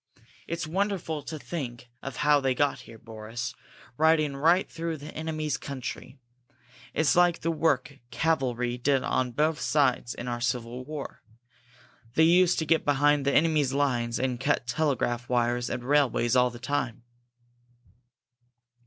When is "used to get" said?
12.23-12.83